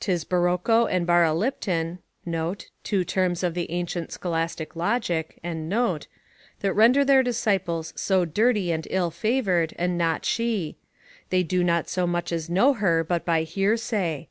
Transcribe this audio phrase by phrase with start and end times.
[0.00, 1.98] 'Tis Baroco and Baralipton
[2.82, 9.10] [Two terms of the ancient scholastic logic.] that render their disciples so dirty and ill
[9.10, 10.78] favoured, and not she;
[11.28, 14.28] they do not so much as know her but by hearsay.